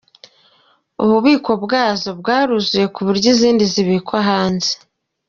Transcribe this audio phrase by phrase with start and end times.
[1.03, 4.71] Ububiko bwazo bwaruzuye ku buryo izindi zibikwa hanze.